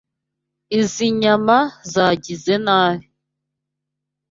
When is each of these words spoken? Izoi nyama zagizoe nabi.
Izoi 0.79 1.09
nyama 1.21 1.57
zagizoe 1.91 2.55
nabi. 2.65 3.05